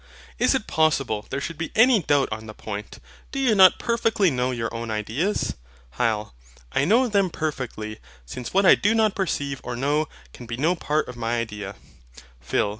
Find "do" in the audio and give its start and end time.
3.31-3.37, 8.73-8.95